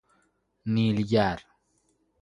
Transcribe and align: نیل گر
نیل 0.73 0.97
گر 1.11 1.39